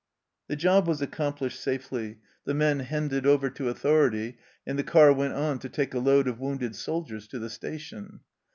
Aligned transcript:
The 0.47 0.55
job 0.55 0.87
was 0.87 0.99
accomplished 0.99 1.61
safely, 1.61 2.17
the 2.43 2.55
men 2.55 2.71
ON 2.71 2.77
THE 2.79 2.83
ROAD 2.83 2.87
75 2.87 2.89
handed 3.13 3.27
over 3.29 3.49
to 3.51 3.69
authority, 3.69 4.37
and 4.65 4.79
the 4.79 4.83
car 4.83 5.13
went 5.13 5.33
on 5.35 5.59
to 5.59 5.69
take 5.69 5.93
a 5.93 5.99
load 5.99 6.27
of 6.27 6.39
wounded 6.39 6.75
soldiers 6.75 7.27
to 7.27 7.37
the 7.37 7.51
station. 7.51 8.21